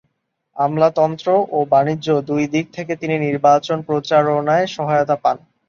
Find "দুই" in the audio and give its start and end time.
2.29-2.43